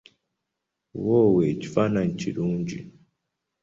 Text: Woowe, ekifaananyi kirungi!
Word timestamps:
Woowe, 1.03 1.41
ekifaananyi 1.51 2.13
kirungi! 2.21 2.79